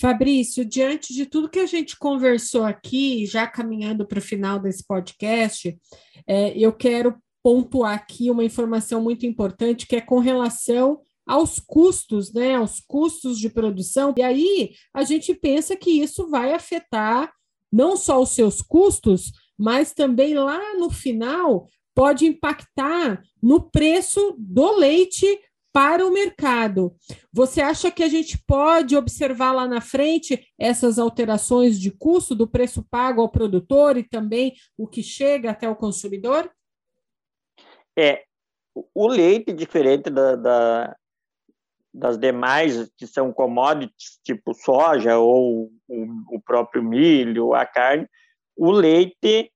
[0.00, 4.86] Fabrício, diante de tudo que a gente conversou aqui, já caminhando para o final desse
[4.86, 5.76] podcast,
[6.26, 12.32] é, eu quero pontuar aqui uma informação muito importante que é com relação aos custos,
[12.32, 14.14] né, aos custos de produção.
[14.16, 17.32] E aí a gente pensa que isso vai afetar
[17.72, 24.72] não só os seus custos, mas também lá no final pode impactar no preço do
[24.72, 25.26] leite
[25.72, 26.94] para o mercado.
[27.32, 32.48] Você acha que a gente pode observar lá na frente essas alterações de custo do
[32.48, 36.50] preço pago ao produtor e também o que chega até o consumidor?
[37.96, 38.24] É,
[38.94, 40.96] o leite, diferente da, da,
[41.92, 48.08] das demais que são commodities, tipo soja ou o, o próprio milho, a carne,
[48.56, 49.52] o leite,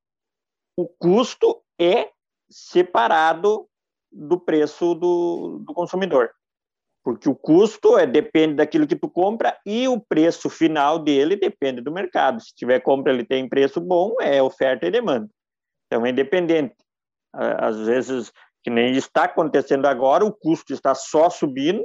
[0.77, 2.11] o custo é
[2.51, 3.69] separado
[4.11, 6.31] do preço do, do consumidor.
[7.05, 11.83] Porque o custo é, depende daquilo que tu compra e o preço final dele depende
[11.83, 12.41] do mercado.
[12.41, 15.29] Se tiver compra, ele tem preço bom, é oferta e demanda.
[15.87, 16.75] Então é independente.
[17.33, 21.85] Às vezes, que nem está acontecendo agora, o custo está só subindo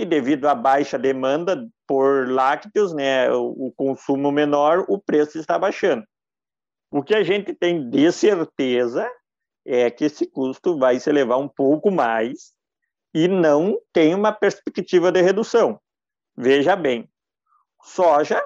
[0.00, 6.04] e devido à baixa demanda por lácteos, né, o consumo menor, o preço está baixando.
[6.90, 9.06] O que a gente tem de certeza
[9.64, 12.54] é que esse custo vai se elevar um pouco mais
[13.14, 15.78] e não tem uma perspectiva de redução.
[16.34, 17.06] Veja bem,
[17.82, 18.42] soja,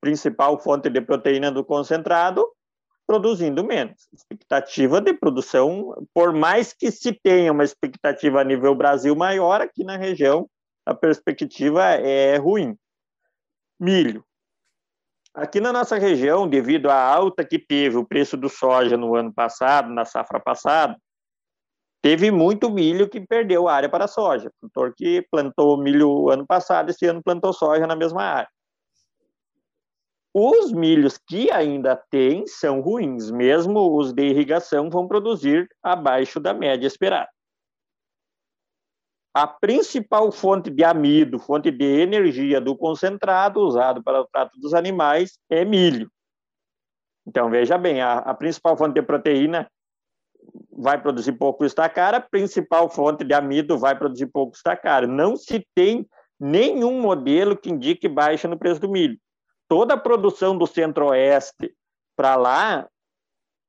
[0.00, 2.46] principal fonte de proteína do concentrado,
[3.06, 4.08] produzindo menos.
[4.12, 9.84] Expectativa de produção, por mais que se tenha uma expectativa a nível Brasil maior, aqui
[9.84, 10.48] na região
[10.84, 12.76] a perspectiva é ruim.
[13.78, 14.24] Milho,
[15.36, 19.30] Aqui na nossa região, devido à alta que teve o preço do soja no ano
[19.30, 20.96] passado, na safra passada,
[22.00, 24.48] teve muito milho que perdeu área para soja.
[24.48, 28.48] O produtor que plantou milho ano passado, esse ano plantou soja na mesma área.
[30.38, 36.52] Os milhos que ainda tem são ruins, mesmo os de irrigação vão produzir abaixo da
[36.52, 37.30] média esperada.
[39.32, 44.74] A principal fonte de amido, fonte de energia do concentrado usado para o trato dos
[44.74, 46.10] animais é milho.
[47.26, 49.66] Então, veja bem, a, a principal fonte de proteína
[50.70, 55.08] vai produzir pouco estacar, a principal fonte de amido vai produzir pouco estacar.
[55.08, 56.06] Não se tem
[56.38, 59.18] nenhum modelo que indique baixa no preço do milho
[59.68, 61.74] toda a produção do Centro-Oeste
[62.16, 62.88] para lá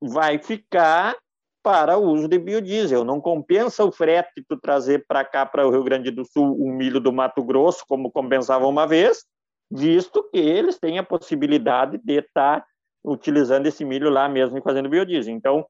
[0.01, 1.15] vai ficar
[1.63, 3.03] para o uso de biodiesel.
[3.03, 6.71] Não compensa o frete tu trazer para cá, para o Rio Grande do Sul, o
[6.71, 9.25] milho do Mato Grosso, como compensava uma vez,
[9.69, 12.67] visto que eles têm a possibilidade de estar tá
[13.03, 15.33] utilizando esse milho lá mesmo e fazendo biodiesel.
[15.33, 15.65] Então,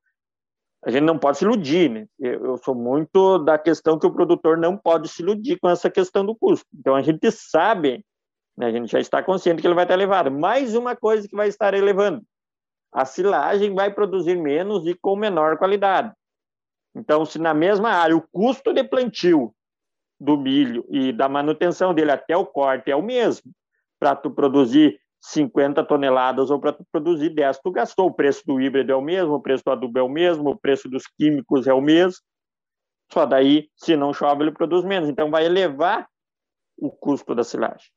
[0.85, 2.05] a gente não pode se iludir, né?
[2.19, 6.25] Eu sou muito da questão que o produtor não pode se iludir com essa questão
[6.25, 6.67] do custo.
[6.77, 8.05] Então, a gente sabe?
[8.59, 10.31] A gente já está consciente que ele vai estar elevado.
[10.31, 12.23] Mais uma coisa que vai estar elevando:
[12.91, 16.11] a silagem vai produzir menos e com menor qualidade.
[16.95, 19.53] Então, se na mesma área o custo de plantio
[20.19, 23.51] do milho e da manutenção dele até o corte é o mesmo,
[23.99, 28.07] para tu produzir 50 toneladas ou para tu produzir 10, tu gastou.
[28.07, 30.57] O preço do híbrido é o mesmo, o preço do adubo é o mesmo, o
[30.57, 32.19] preço dos químicos é o mesmo.
[33.11, 35.07] Só daí, se não chove, ele produz menos.
[35.09, 36.07] Então, vai elevar
[36.77, 37.87] o custo da silagem.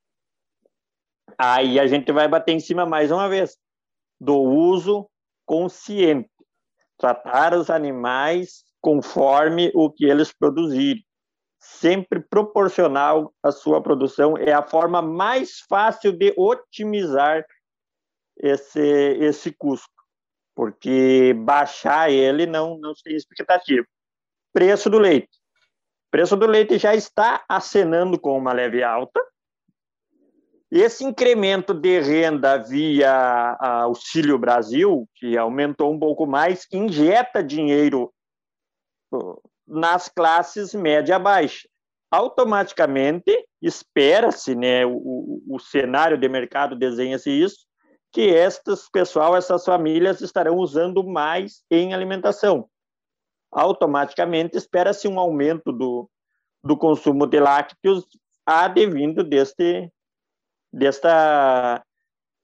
[1.37, 3.57] Aí a gente vai bater em cima mais uma vez.
[4.19, 5.09] Do uso
[5.45, 6.29] consciente,
[6.97, 11.05] tratar os animais conforme o que eles produzirem,
[11.59, 14.37] sempre proporcional à sua produção.
[14.37, 17.45] É a forma mais fácil de otimizar
[18.37, 19.91] esse esse custo,
[20.55, 23.85] porque baixar ele não não tem expectativa.
[24.53, 25.29] Preço do leite.
[26.09, 29.21] Preço do leite já está acenando com uma leve alta,
[30.71, 38.13] esse incremento de renda via Auxílio Brasil, que aumentou um pouco mais, injeta dinheiro
[39.67, 41.67] nas classes média baixa.
[42.09, 47.65] Automaticamente, espera-se, né, o, o cenário de mercado desenha-se isso,
[48.11, 52.69] que estas pessoal, essas famílias estarão usando mais em alimentação.
[53.51, 56.09] Automaticamente, espera-se um aumento do,
[56.63, 58.05] do consumo de lácteos
[58.45, 59.91] advindo deste
[60.71, 61.83] desta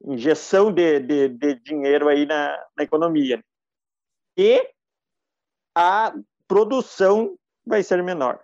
[0.03, 3.43] injeção de, de, de dinheiro aí na, na economia.
[4.38, 4.67] E
[5.75, 6.13] a
[6.47, 8.39] produção vai ser menor.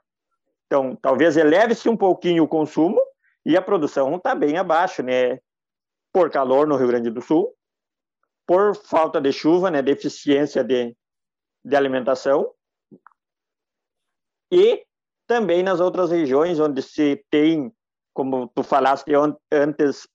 [0.65, 2.99] Então, talvez eleve-se um pouquinho o consumo
[3.45, 5.39] e a produção está bem abaixo, né?
[6.11, 7.55] Por calor no Rio Grande do Sul,
[8.45, 9.81] por falta de chuva, né?
[9.81, 10.95] Deficiência de,
[11.63, 12.53] de alimentação
[14.51, 14.85] e
[15.25, 17.73] também nas outras regiões onde se tem
[18.13, 19.11] como tu falaste
[19.51, 20.07] antes,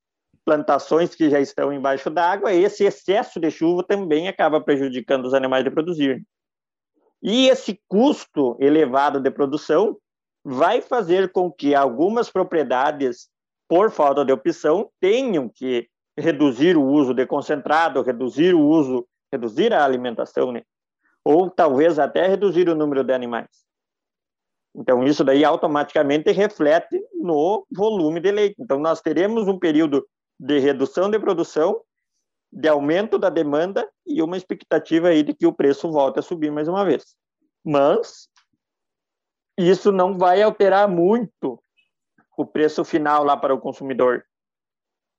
[0.45, 5.65] plantações que já estão embaixo d'água, esse excesso de chuva também acaba prejudicando os animais
[5.65, 6.25] de produzir.
[7.23, 9.97] E esse custo elevado de produção
[10.45, 13.29] vai fazer com que algumas propriedades,
[13.69, 19.75] por falta de opção, tenham que reduzir o uso de concentrado, reduzir o uso, reduzir
[19.75, 20.63] a alimentação, né?
[21.25, 23.68] ou talvez até reduzir o número de animais.
[24.79, 28.55] Então, isso daí automaticamente reflete no volume de leite.
[28.61, 30.07] Então, nós teremos um período
[30.39, 31.83] de redução de produção,
[32.53, 36.53] de aumento da demanda e uma expectativa aí de que o preço volte a subir
[36.53, 37.17] mais uma vez.
[37.65, 38.29] Mas
[39.59, 41.61] isso não vai alterar muito
[42.37, 44.25] o preço final lá para o consumidor.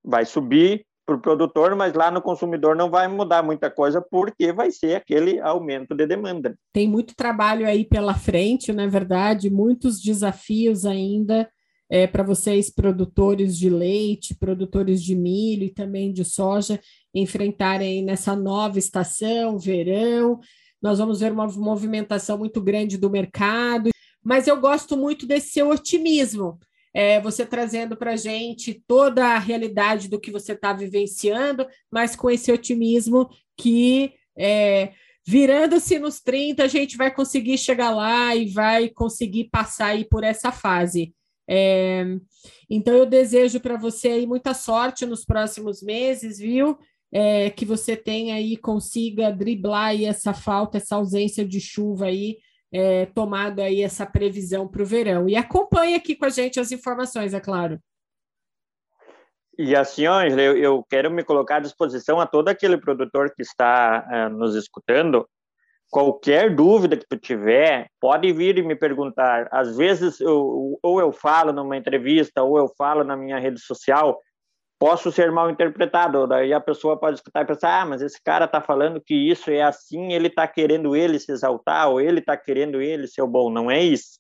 [0.02, 4.54] Vai subir para o produtor, mas lá no consumidor não vai mudar muita coisa, porque
[4.54, 6.56] vai ser aquele aumento de demanda.
[6.72, 11.50] Tem muito trabalho aí pela frente, na é verdade, muitos desafios ainda
[11.90, 16.80] é, para vocês, produtores de leite, produtores de milho e também de soja,
[17.14, 20.40] enfrentarem nessa nova estação, verão.
[20.80, 23.90] Nós vamos ver uma movimentação muito grande do mercado,
[24.24, 26.60] mas eu gosto muito desse seu otimismo
[26.94, 32.16] é, você trazendo para a gente toda a realidade do que você está vivenciando, mas
[32.16, 34.94] com esse otimismo que é,
[35.26, 40.24] virando-se nos 30, a gente vai conseguir chegar lá e vai conseguir passar aí por
[40.24, 41.14] essa fase.
[41.48, 42.06] É,
[42.70, 46.78] então eu desejo para você aí muita sorte nos próximos meses, viu?
[47.12, 52.38] É, que você tenha aí, consiga driblar aí essa falta, essa ausência de chuva aí
[52.72, 55.28] é, tomado aí essa previsão para o verão.
[55.28, 57.80] E acompanhe aqui com a gente as informações, é claro.
[59.58, 63.42] E assim, Ângela, eu, eu quero me colocar à disposição a todo aquele produtor que
[63.42, 65.28] está uh, nos escutando
[65.90, 69.48] qualquer dúvida que tu tiver, pode vir e me perguntar.
[69.52, 74.20] Às vezes, eu, ou eu falo numa entrevista, ou eu falo na minha rede social,
[74.80, 76.26] posso ser mal interpretado.
[76.26, 79.52] Daí a pessoa pode escutar e pensar: ah, mas esse cara está falando que isso
[79.52, 83.52] é assim, ele está querendo ele se exaltar, ou ele está querendo ele ser bom.
[83.52, 84.18] Não é isso.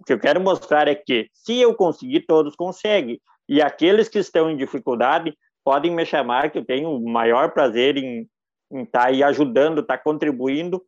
[0.00, 3.20] O que eu quero mostrar é que, se eu conseguir, todos conseguem.
[3.48, 7.96] E aqueles que estão em dificuldade podem me chamar, que eu tenho o maior prazer
[7.96, 8.28] em
[8.72, 10.82] estar tá aí ajudando, estar tá contribuindo,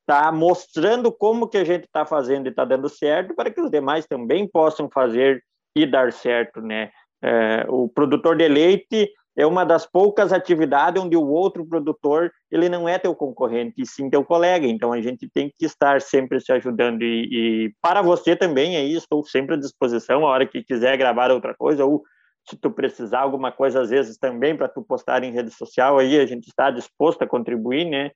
[0.00, 3.60] estar tá mostrando como que a gente está fazendo e está dando certo, para que
[3.60, 5.42] os demais também possam fazer
[5.74, 6.90] e dar certo, né?
[7.22, 12.68] É, o produtor de leite é uma das poucas atividades onde o outro produtor ele
[12.68, 14.66] não é teu concorrente, e sim teu colega.
[14.66, 17.28] Então a gente tem que estar sempre se ajudando e,
[17.66, 21.54] e para você também aí estou sempre à disposição a hora que quiser gravar outra
[21.54, 22.02] coisa ou
[22.48, 26.18] se tu precisar alguma coisa às vezes também para tu postar em rede social aí
[26.18, 28.10] a gente está disposto a contribuir, né?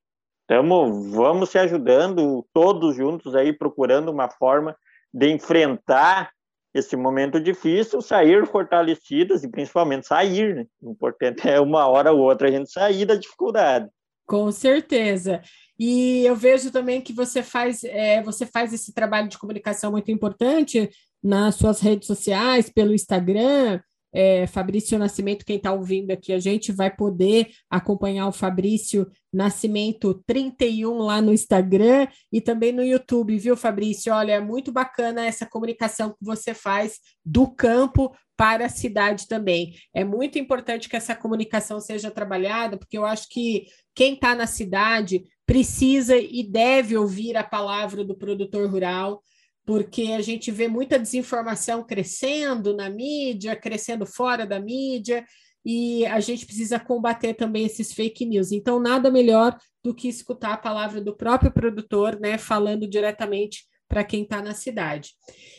[0.44, 0.64] Então
[1.12, 4.76] vamos se ajudando todos juntos aí procurando uma forma
[5.14, 6.30] de enfrentar
[6.74, 10.66] esse momento difícil, sair fortalecidas e principalmente sair, né?
[10.80, 13.88] O importante é uma hora ou outra a gente sair da dificuldade.
[14.26, 15.42] Com certeza.
[15.78, 20.10] E eu vejo também que você faz, é, você faz esse trabalho de comunicação muito
[20.10, 20.88] importante
[21.22, 23.80] nas suas redes sociais, pelo Instagram,
[24.12, 30.22] é, Fabrício Nascimento, quem está ouvindo aqui, a gente vai poder acompanhar o Fabrício Nascimento
[30.26, 34.12] 31 lá no Instagram e também no YouTube, viu, Fabrício?
[34.12, 39.74] Olha, é muito bacana essa comunicação que você faz do campo para a cidade também.
[39.94, 44.46] É muito importante que essa comunicação seja trabalhada, porque eu acho que quem está na
[44.46, 49.22] cidade precisa e deve ouvir a palavra do produtor rural
[49.64, 55.24] porque a gente vê muita desinformação crescendo na mídia, crescendo fora da mídia,
[55.64, 58.50] e a gente precisa combater também esses fake news.
[58.50, 64.02] Então, nada melhor do que escutar a palavra do próprio produtor, né, falando diretamente para
[64.02, 65.10] quem está na cidade.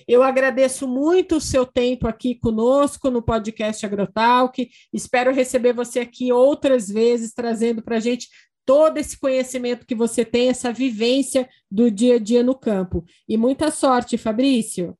[0.07, 4.67] Eu agradeço muito o seu tempo aqui conosco no podcast Agrotalk.
[4.91, 8.27] Espero receber você aqui outras vezes, trazendo para a gente
[8.65, 13.03] todo esse conhecimento que você tem, essa vivência do dia a dia no campo.
[13.27, 14.97] E muita sorte, Fabrício.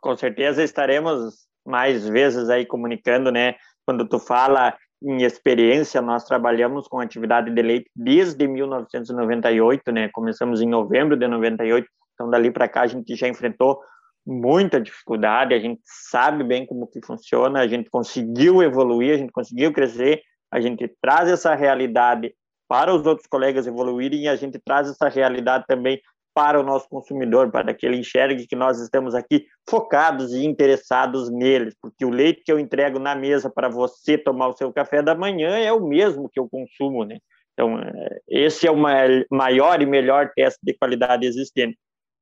[0.00, 3.54] Com certeza estaremos mais vezes aí comunicando, né?
[3.84, 10.08] Quando tu fala em experiência, nós trabalhamos com atividade de leite desde 1998, né?
[10.12, 13.78] Começamos em novembro de 98, então dali para cá a gente já enfrentou
[14.26, 19.32] muita dificuldade, a gente sabe bem como que funciona, a gente conseguiu evoluir, a gente
[19.32, 20.20] conseguiu crescer,
[20.50, 22.34] a gente traz essa realidade
[22.68, 26.00] para os outros colegas evoluírem e a gente traz essa realidade também
[26.34, 31.28] para o nosso consumidor, para que ele enxergue que nós estamos aqui focados e interessados
[31.30, 35.02] neles, porque o leite que eu entrego na mesa para você tomar o seu café
[35.02, 37.18] da manhã é o mesmo que eu consumo, né?
[37.54, 41.76] Então, é, esse é o maior e melhor teste de qualidade existente.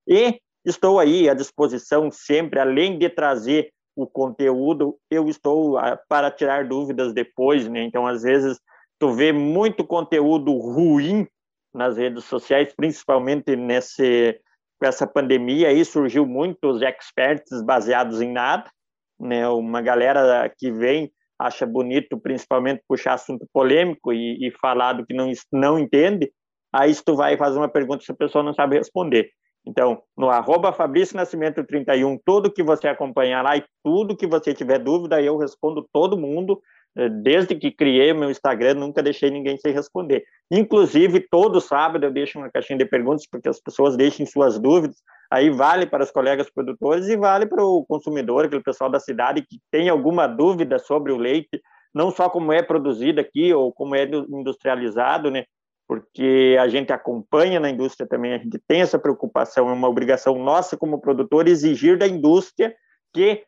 [0.09, 5.77] E estou aí à disposição sempre, além de trazer o conteúdo, eu estou
[6.09, 7.83] para tirar dúvidas depois, né?
[7.83, 8.61] Então, às vezes,
[8.99, 11.27] tu vê muito conteúdo ruim
[11.75, 14.39] nas redes sociais, principalmente nesse
[14.79, 18.71] com essa pandemia aí surgiu muitos experts baseados em nada,
[19.19, 19.49] né?
[19.49, 25.15] Uma galera que vem acha bonito, principalmente puxar assunto polêmico e, e falar do que
[25.15, 26.31] não não entende.
[26.73, 29.31] Aí se tu vai fazer uma pergunta se a pessoa não sabe responder.
[29.67, 34.55] Então, no arroba Fabrício Nascimento 31, tudo que você acompanhar lá e tudo que você
[34.55, 36.61] tiver dúvida, eu respondo todo mundo.
[36.97, 40.25] Eh, desde que criei meu Instagram, nunca deixei ninguém sem responder.
[40.51, 44.59] Inclusive, todo sábado eu deixo uma caixinha de perguntas para que as pessoas deixem suas
[44.59, 44.97] dúvidas.
[45.31, 49.43] Aí vale para os colegas produtores e vale para o consumidor, aquele pessoal da cidade
[49.43, 51.61] que tem alguma dúvida sobre o leite,
[51.93, 55.45] não só como é produzido aqui ou como é industrializado, né?
[55.89, 60.37] Porque a gente acompanha na indústria também, a gente tem essa preocupação, é uma obrigação
[60.37, 62.75] nossa como produtor exigir da indústria
[63.13, 63.45] que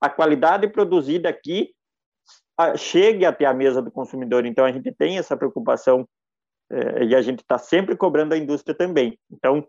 [0.00, 1.74] a qualidade produzida aqui
[2.76, 4.44] chegue até a mesa do consumidor.
[4.44, 6.06] Então, a gente tem essa preocupação
[6.70, 9.18] eh, e a gente está sempre cobrando a indústria também.
[9.30, 9.66] Então,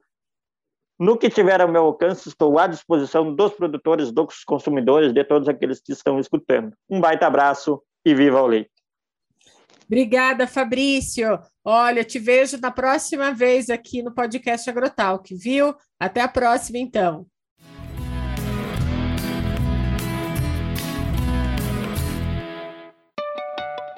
[0.99, 5.47] no que tiver ao meu alcance, estou à disposição dos produtores, dos consumidores, de todos
[5.47, 6.75] aqueles que estão escutando.
[6.89, 8.80] Um baita abraço e viva o leite!
[9.91, 11.37] Obrigada, Fabrício.
[11.65, 15.75] Olha, te vejo na próxima vez aqui no podcast Agrotalk, viu?
[15.99, 17.27] Até a próxima, então.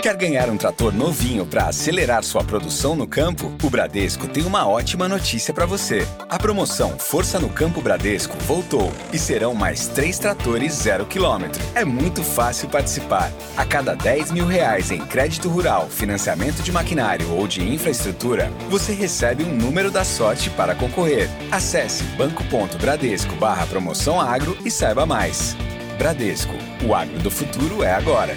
[0.04, 3.54] Quer ganhar um trator novinho para acelerar sua produção no campo?
[3.64, 6.06] O Bradesco tem uma ótima notícia para você.
[6.28, 11.64] A promoção Força no Campo Bradesco voltou e serão mais três tratores zero quilômetro.
[11.74, 13.32] É muito fácil participar.
[13.56, 18.94] A cada 10 mil reais em crédito rural, financiamento de maquinário ou de infraestrutura, você
[18.94, 21.30] recebe um número da sorte para concorrer.
[21.50, 25.56] Acesse banco.bradesco barra promoção agro e saiba mais.
[25.98, 28.36] Bradesco, o agro do futuro é agora.